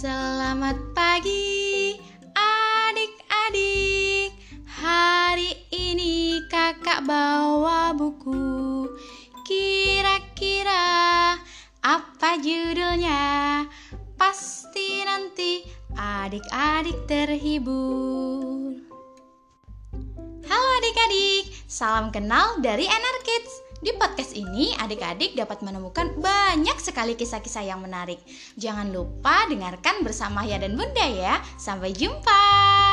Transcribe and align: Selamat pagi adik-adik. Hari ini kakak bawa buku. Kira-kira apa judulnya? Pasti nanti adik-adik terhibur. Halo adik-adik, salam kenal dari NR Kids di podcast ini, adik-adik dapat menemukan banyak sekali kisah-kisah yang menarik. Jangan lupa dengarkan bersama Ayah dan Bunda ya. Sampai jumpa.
Selamat 0.00 0.80
pagi 0.96 1.92
adik-adik. 2.32 4.32
Hari 4.64 5.52
ini 5.68 6.40
kakak 6.48 7.04
bawa 7.04 7.92
buku. 7.92 8.88
Kira-kira 9.44 11.36
apa 11.84 12.40
judulnya? 12.40 13.68
Pasti 14.16 15.04
nanti 15.04 15.68
adik-adik 15.92 17.04
terhibur. 17.04 18.80
Halo 20.48 20.68
adik-adik, 20.80 21.44
salam 21.68 22.08
kenal 22.08 22.56
dari 22.64 22.88
NR 22.88 23.18
Kids 23.20 23.69
di 23.80 23.96
podcast 23.96 24.36
ini, 24.36 24.76
adik-adik 24.76 25.32
dapat 25.32 25.64
menemukan 25.64 26.12
banyak 26.20 26.76
sekali 26.76 27.16
kisah-kisah 27.16 27.64
yang 27.64 27.80
menarik. 27.80 28.20
Jangan 28.60 28.92
lupa 28.92 29.48
dengarkan 29.48 30.04
bersama 30.04 30.44
Ayah 30.44 30.60
dan 30.60 30.76
Bunda 30.76 31.08
ya. 31.08 31.40
Sampai 31.56 31.96
jumpa. 31.96 32.89